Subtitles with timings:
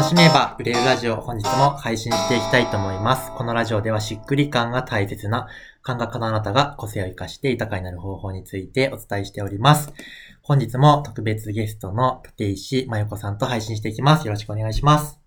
[0.00, 3.32] 楽しめば売れるラジオ本日も配信していきたいと思います。
[3.36, 5.46] このラジオではしっくり感が大切な
[5.82, 9.92] 感覚のあなたが個性を生かして豊かになる方法についてお伝えしております。
[10.40, 14.26] 本日も特別ゲストの立石真由子さんと配信していきます。
[14.26, 15.20] よろしくお願いします。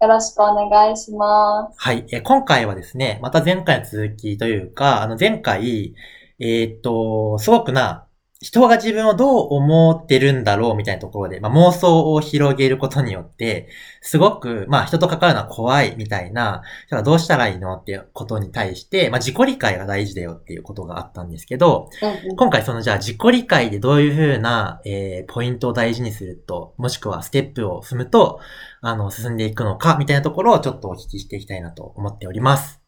[0.00, 1.74] よろしくお願いします。
[1.76, 2.06] はい。
[2.10, 5.94] えー今回はですね、また前回の続きというか、あの前回、
[6.38, 8.06] えーっと、すごくな、
[8.44, 13.70] 人が自分をどう思ってるんだろうみたいなところで、まあ、妄想を広げることによって、
[14.02, 21.88] すごく、まあ、人と関わるのは怖いみたいな、じゃあどうしたらいいのっていうことに対して、まあ、自己理解が大事だよっていうことがあったんですけど、
[22.36, 28.40] 今回そのじゃあ自己理解でどういうふうな、えーポイントを大事にすると、もしくはステップを踏むと、
[28.82, 32.80] あの、進んでいくのか、みたいなところをちょっとお聞きしていきたいなと思っております。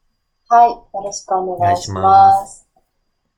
[0.48, 0.70] はい。
[0.70, 2.66] よろしくお願いします。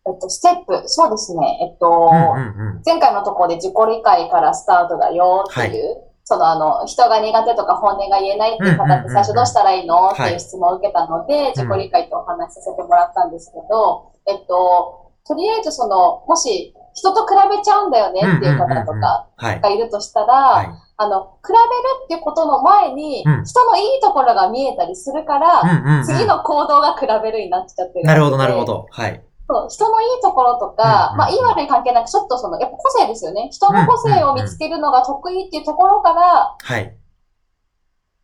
[0.09, 1.59] えっと、ステップ、そうですね。
[1.71, 2.83] えっと、うんうんうん。
[2.85, 19.61] 前回のところで自己理解からスタートだよっていう、そのあの、人が苦手とか本音が言えないっていう方って最初どうしたらいいのっていう質問を受けたので、自己理解とお話しさせてもらったんですけど、えっと、とりあえずその、もし人と比べちゃうんだよねっていう方とかはい。
[19.61, 20.69] がいるとしたら、はい。
[21.01, 21.59] あの、比べる
[22.05, 26.05] っていうことの前に、うん人のいいところが見えたりするから、うんうんうん。
[26.05, 28.05] 次の行動が比べるになっちゃってる。
[28.05, 28.65] なるほど、なるほ。
[28.65, 28.87] ど。
[28.91, 29.23] はい。
[29.49, 33.49] そう人のいいところとか、うんうんまあ、いい悪い関係なく、ちょっとその、やっぱ個性ですよね。
[33.51, 36.95] 人の個性を見つけるのが得意っていうところから、はい。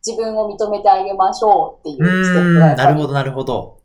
[0.07, 3.79] 自分を認めてあげましょうっていうステップがなるほど、なるほど。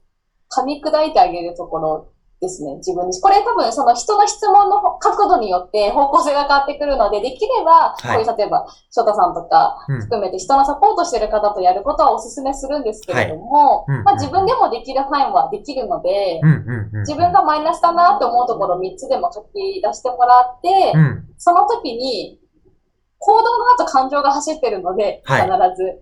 [0.52, 3.22] 噛み砕いてあげるところですね、自分に。
[3.22, 10.02] これ多分その人の質問の角度によって方向性が変わってくるので、できれば、はいこういう例えば、翔太さんとかうん。
[10.02, 16.42] 含めて人のサポートしてる方とやることはお勧めするんですけれども、まあ自分でもできる範囲はできるので。
[17.06, 21.26] 自分がマイナスだなって思うところを3つでも書き出してもらって、うん。
[21.38, 22.40] その時に、
[23.20, 26.02] 行動の後感情が走ってるので、はい必ず。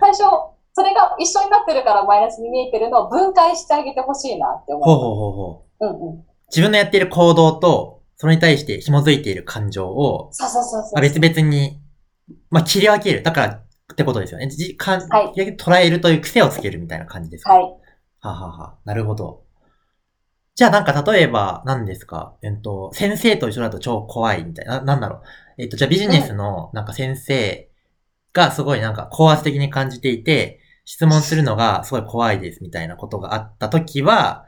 [0.00, 4.84] 最初、それが一緒になってるからマイナスに見えてるのを分解してあげてほしいなって思う。
[4.84, 5.61] ほうほうほうほう。
[5.82, 6.24] うんうん。
[6.48, 11.80] 自分のやっている行動と、それに対して紐づいている感情を、そうそうそうあ、別々に、
[12.50, 13.22] まあ、切り分ける。
[13.22, 13.52] だから、
[13.92, 14.48] ってことですよね。
[14.48, 17.52] じかんはい捉えるという癖をつけるみたいな感じですか？
[17.52, 17.62] はい。
[17.64, 17.70] は
[18.22, 19.42] あはあはあなるほど。
[20.54, 22.34] じゃあなんか例えば何ですか？
[22.40, 24.78] えっと、先生と一緒だと超怖いみたいな。
[24.78, 25.22] ななんだろう？
[25.58, 27.68] えっと、じゃあビジネスのなんか先生
[28.32, 34.46] がすごいなんか高圧的に感じていて、質問するのがすごい怖いですみたいなことがあったときは、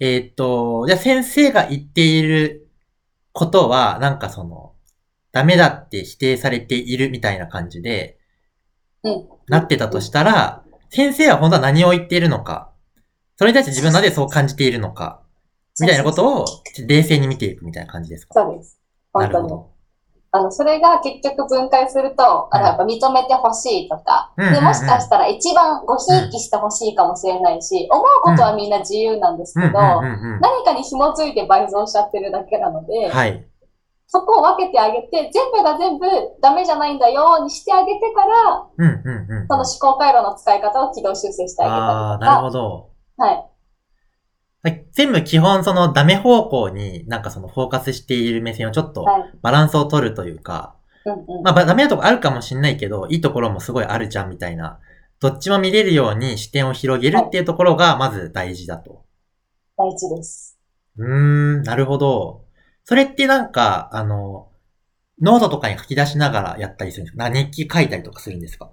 [0.00, 2.68] えっと、じゃあ先生が言っている
[3.32, 4.74] ことはなんかその、
[5.32, 8.18] ダメだって否定されているみたいな感じで、
[9.02, 9.28] うん。
[9.46, 12.72] なってたとしたら、先生は本当は何を言っているのか、
[13.36, 15.22] それに対して自分はなぜそう感じているのか、
[15.80, 16.44] みたいなことを
[16.86, 18.40] 冷静に見ていくみたいな感じですか？
[18.40, 18.80] そうです。
[19.14, 19.48] な本当に。
[19.48, 19.70] るほど。
[20.30, 29.78] あの、それが結局分解すると、あの、やっぱ認めてほしいとか、で、もしかしたら一番ごひいきしてほしいかもしれないし、思うことはみんな自由なんですけど。
[30.40, 33.44] 何かに紐づいて倍増しちゃってるだけなので、はい。
[34.06, 36.06] そこを分けてあげて、全部が全部
[36.40, 39.46] ダメじゃないんだよにしてあげてから、うんうんうん。
[39.48, 42.90] その思考回路の使い方を軌道修正してあげああー、たりとか、なるほど。
[43.18, 43.47] はい。
[44.62, 49.32] はい全部基本そのダメ方向になんかそのフォーカスしている目線をちょっとはい。
[49.40, 50.74] バランスを取るというか。
[51.42, 54.78] まあばダメなとこあるかもしんないけど、いいところもすごいあるじゃんみたいな、
[55.20, 59.06] どっちも見れるように視点を広げるっていうところがまず大事だと。
[59.78, 60.58] 大事です。
[60.98, 62.44] うーん、なるほど。
[62.84, 64.50] それってなんか、あの、
[65.22, 67.30] ノートとかに書き出しながらやったりするんですか？
[67.30, 68.66] な日記書いたりとかするんですか？
[68.66, 68.70] あ、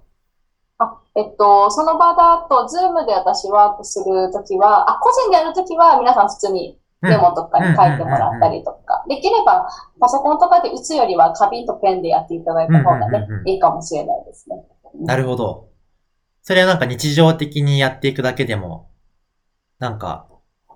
[1.16, 9.66] えっと、その場だと、ズームで私ワークするときは、あ、個人でやるときは皆さん普通にメモとかに書いてもらったりとか、できれば
[9.98, 14.62] パソコンとかで打つよりは紙とペンでやっていただいた方がねいいかもしれないですね。
[15.00, 15.68] なるほど。
[16.42, 18.90] それはなんか日常的にやっていくだけでも、
[19.78, 20.28] なんか、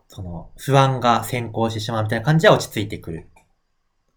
[0.09, 3.29] その、不安が先行してしまうみたいな感じは落ち着いてくる。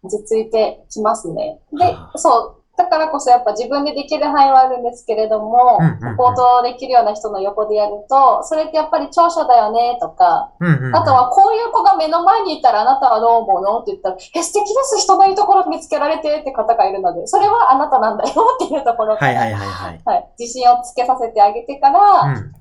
[0.01, 1.59] 落ち着いてきますね。
[1.78, 2.62] では、あそう。
[2.75, 10.51] だからこそやっぱ自分でできる範囲はあるんですけれどもうんうんうん、サポートできるような人の横でやると、それってやっぱり長所だよねとか。
[10.94, 20.01] あとは、こういう子が目の前にいたらあなたはどう思うのって言ったら、え、素敵です、人のいいところ見つけられてって方がいるので、それはあなたなんだよっていうところから、はいはいはいはい。
[20.06, 22.51] はい自信をつけさせてあげてから、うん。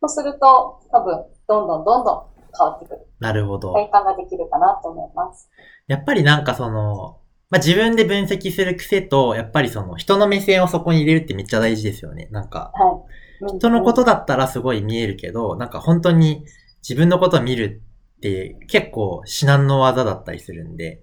[0.00, 2.22] そうすると、多分、どんどんどんどん
[2.56, 3.06] 変わってくる。
[3.20, 3.72] なるほど。
[3.72, 5.48] 体感ができるかなと思います。
[5.86, 12.28] やっぱりなんかその、まあ、自分で分析する癖と、やっぱりその人の目線をそこに入れるってめっちゃ大事ですよね。
[12.32, 12.72] なんか、
[13.58, 16.44] 人のことだったらすごい見えるけど、なんか本当に
[16.82, 17.82] 自分のことを見る
[18.18, 21.02] って結構至難の技だったりするんで。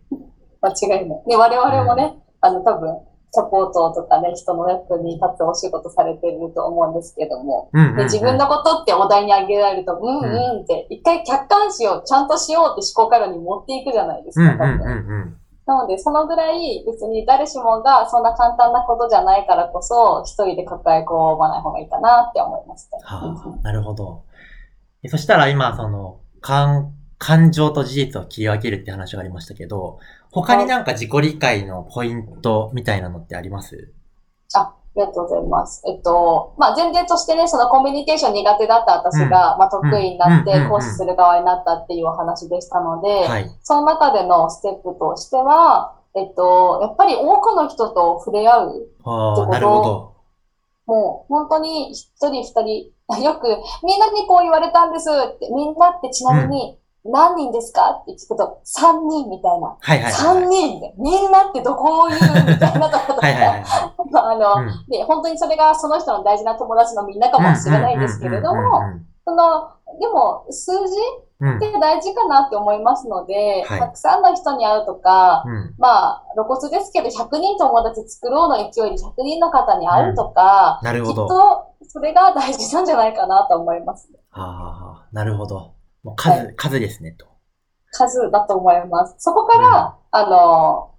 [0.62, 1.24] 間違いない。
[1.28, 3.00] で、我々もね、あの、多分、
[3.32, 14.92] サポートとかね、人の役に立つお仕事されてると思うんですけども、うんうんうんで自分のことってお題に挙げられると、うんうんって、一回客観視をちゃんとしようって思考回路に持っていくじゃないですか、うんうん多分。
[14.92, 14.96] う
[15.26, 22.98] んなので、そのぐらい別に誰しもがそんな簡単なことじゃないからこそ、一人で抱え込まない方がいいかなって思いました。
[22.98, 24.24] はあ、なるほど。
[25.08, 30.00] そしたら今、その、感、感情と事実を切り分けるって話がありましたけど、
[30.32, 33.94] 他になんか自己理解のポイントみたいなのってあります？
[34.96, 35.82] あありがとうございます。
[35.88, 43.50] えっと、まあ、前提としてね、そのコミュニケーション苦手だった私が、まあ、得意になっうんうんうんうんて講師する側になったっていうお話でしたので、はい。
[43.64, 48.70] その中でのステップとしては、えっと、やっぱり多くの人と触れ合う。
[48.70, 50.14] ってことなるほど。
[50.86, 52.94] もう本当に一人二人、
[53.24, 53.48] よく
[53.84, 58.02] みんなにこう言われたんですって、みんなってちなみに何人ですか？
[58.02, 59.76] って聞くと、三人みたいな。
[59.80, 60.12] はいはいはい。
[60.14, 63.62] 三人で、みんなってどこを言うみたいなところとか、はいはいはい
[64.14, 64.68] はあの、い。
[64.68, 69.70] うんで、本当にそれがその人の大事な友達のみんなかもしれないですけれどうんうんも、うんその、
[70.00, 70.96] でも数字
[71.40, 75.76] うんって大事かなって思いますので、はいたくさんの人に会うとか、うん。
[75.78, 81.28] まあ、露骨ですけど、100人友達作ろうの勢いで100人の方に会うとか、きっなるほど。
[81.28, 84.10] とそれが大事なんじゃないかなと思います。
[84.32, 85.72] ああ、なるほど。
[86.04, 87.28] もう数、は数ですね、と。
[87.92, 89.16] 数だと思います。
[89.20, 90.92] そこから、あの、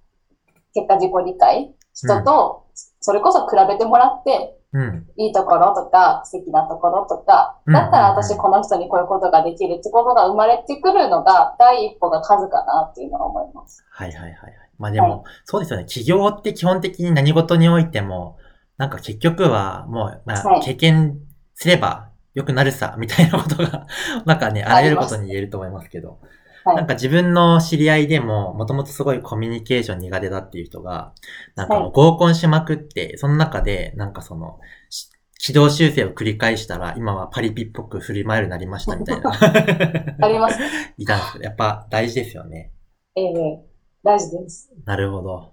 [0.75, 2.67] 結果自己理解、人と、
[3.01, 5.07] それこそ比べてもらって、うん。
[5.17, 13.85] いいところとか、素敵なところとか、うんだったら私この人にこういうことができるってことが生まれてくるのが、第一歩が数かなっていうのは思います。
[13.89, 14.53] はいはいはいはい。
[14.79, 15.85] まあでも、そうですよね。
[15.85, 18.37] 企業って基本的に何事においても、
[18.77, 21.21] なんか結局はもう、まあ、はい経験
[21.55, 23.87] すれば良くなるさ、みたいなことが、
[24.27, 26.11] なんかね、あらゆることに言えると思いますけど。
[26.11, 26.19] はい
[26.67, 31.13] なんか自分の知り合いでも、もともとすごいコミュニケーション苦手だっていう人が、
[31.57, 34.59] なんかもう合コンしまくって、その中で、なんかその、
[34.89, 39.31] し軌道修正を繰り返したら、今はパリピっぽく振り回るようになりましたみたいな。
[40.25, 40.59] あります。
[40.97, 42.73] いたんですけど、やっぱ大事ですよね。
[43.15, 43.61] ええ
[44.03, 44.73] 大事です。
[44.87, 45.53] なるほど。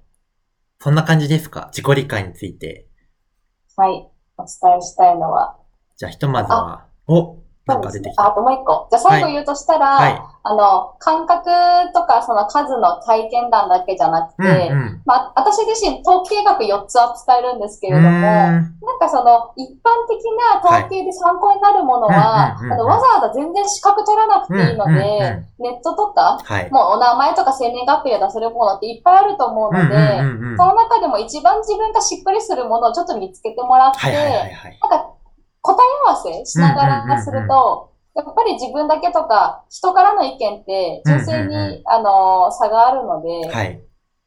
[0.80, 1.72] そんな感じですか？
[1.74, 2.88] 自己理解について。
[3.76, 4.10] はい。
[4.38, 5.58] お伝えしたいのは。
[6.02, 7.38] じゃあひとまずは、お
[7.68, 8.32] なんか出てきあ、あた。
[8.34, 8.90] ともう一個。
[8.90, 10.18] じゃあ最後言うとしたら、はい。
[10.18, 11.46] あの、感覚
[11.94, 15.02] とかその数の体験談だけじゃなくて、うんうん。
[15.06, 18.66] まあ、私自身統計学4つ扱えるんですけれども、んなん
[18.98, 26.72] かその一般的な統計で参考になるものは、わざわざ全然資格取らなくていいので、ネットとか、はい。
[26.72, 30.18] もうお名前とか生年月日で出せるものっていっぱいあると思うので、
[30.58, 34.10] その中でも一番自分がしっくりするものをちょっと見つけてもらって。
[34.82, 35.21] なんか
[35.62, 43.82] 答え合わせしながらすると、うんやっぱり自分だけとか、人からの意見って、純粋に、あの、差があるので、はい。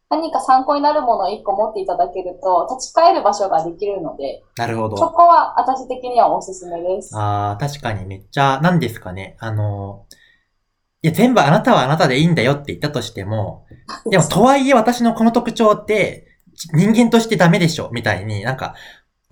[0.08, 4.96] 何か参考になるものを一個持っていただけると、立ち返る場所ができるので、なるほど。
[4.96, 7.16] そこは私的にはおすすめです。
[7.16, 9.36] ああ、確かにめっちゃ、何ですかね。
[9.38, 10.06] あの、
[11.02, 13.66] いや、全部あなたはあなたでいいんだよって言ったとしても、
[14.08, 16.26] でも、とはいえ私のこの特徴って、
[16.72, 18.74] 人間としてダメでしょみたいになんか、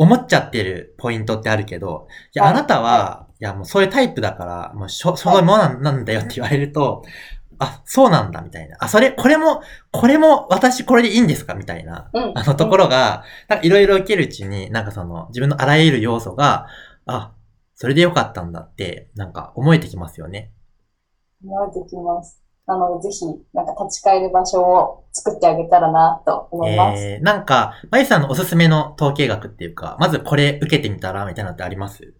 [0.02, 7.04] 思っちゃってるポイントってあるけど、いや、はいあなたは、いや、もうそういうタイプだから、もうしょ、そういうものなんだよって言われると、
[7.58, 8.76] あ、そうなんだ、みたいな。
[8.80, 9.62] あ、それ、これも、
[9.92, 12.10] これも私これでいいんですかみたいな。
[12.12, 12.32] うん。
[12.34, 16.66] あのところが、なんかいろいろ受けるうちに、なんかその、自分のあらゆる要素が、
[17.06, 17.32] あ、
[17.76, 20.50] それでよかったんだって、なんか思えてきますよね。
[21.44, 22.41] 思えてきます。
[22.66, 27.02] なので、ぜひ、なんか立ち返る場所を作ってあげたらなと思います。
[27.02, 32.14] えー、なんか、まゆさんのおすすめの統計学っていうか、まずこれ受けてみたらみたいなのってあります？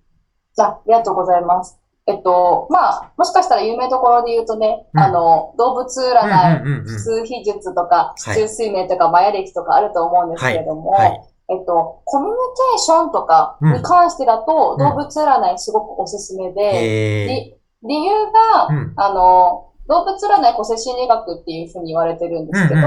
[0.55, 1.79] じゃあ、ありがとうございます。
[2.09, 5.01] えっと、まあ、もしかしたら有名どころで言うとね、うん。
[5.01, 6.85] あの、動物占い、うんうんうんうん。
[6.87, 8.19] 普通秘術とか、はい。
[8.19, 11.11] 地中水明とか、マヤ歴とかあると思うんですけれども、はい。
[11.11, 11.21] はい。
[11.51, 14.79] えっと、コミュニケーションとかに関してだと、うん。
[14.79, 18.13] 動物占いすごくおすすめで、えり理由
[18.57, 18.69] が。
[18.97, 22.81] あの、動物占い個性心理学っていうふうに言われてるんですけど、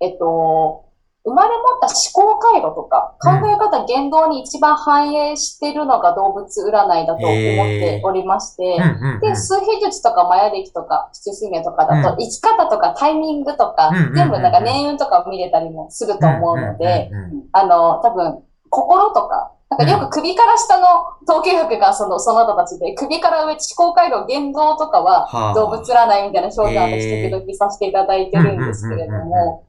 [0.00, 0.84] えっと、
[1.24, 6.68] 生まれ持った思考回路とか、考え方、言動に一番反映してるのが動物占
[7.02, 8.78] いだと思っておりまして、
[9.20, 17.10] で、数秘術とかマヤ歴とか、七水明とかだと、うん生き方とかタイミングとか全部なんか年運とか見れたりもすると思うので、
[17.52, 20.86] あの、多分、心とか、なんかよく首から下の
[21.28, 29.66] 統計学がその、その他たちで、首から上、思考回路、言動とかは、はあ動物占いみたいな表現を私時々させていただいてるんですけれどうんうんうんうんも、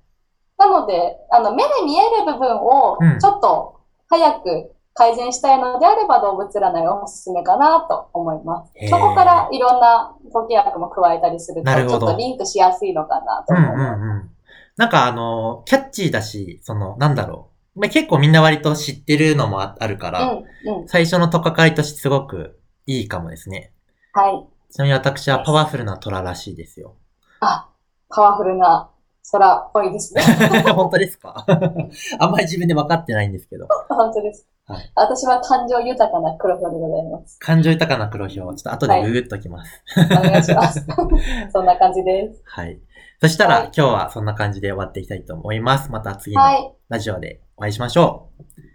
[0.57, 8.89] なので、あの、目で見える部分をうんちょっと早く改善したいのであれば動物占いをおすすめかなと思います。
[8.89, 13.97] そこからいろんな統計学も加えたりすると、ちょっとリンクしやすいのかなとうん思います。
[13.97, 14.29] うんうん。
[14.77, 17.58] なんかあの、キャッチーだし、その、なんだろう。
[17.79, 20.87] まあ、結構みんな割と知ってるのもああるから、うん、うん。
[20.87, 23.71] 最初のとかかりとしてすごくいいかもですね。
[24.13, 24.47] はい。
[24.73, 26.95] ちなみに私はパワフルな虎らしいですよ。
[27.39, 27.69] あ、
[28.09, 28.89] パワフルな
[29.31, 30.21] 空っぽいですね。
[30.75, 31.45] 本当ですか？
[32.19, 33.67] あんまり自分で分かってないんですけど。
[33.89, 34.47] 本当です。
[34.67, 37.39] はい私は感情豊かな黒ひょうでございます。
[37.39, 38.55] 感情豊かな黒ひょう。
[38.55, 39.81] ちょっと後でググっときます。
[39.97, 40.85] お願いします。
[41.51, 42.41] そんな感じです。
[42.45, 42.79] はい。
[43.21, 45.91] そしたら、はい今日はそんな感じで終わっていきたいと思います。
[45.91, 46.71] また次のはい。
[46.87, 48.29] ラジオでお会いしましょ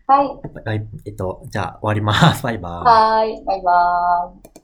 [0.07, 0.27] はい。
[0.27, 0.69] う。
[0.69, 0.87] はい。
[1.07, 2.43] えっと、じゃあ終わります。
[2.43, 2.73] バイバイ。
[2.73, 3.45] はい。
[3.47, 4.55] バイバーイ。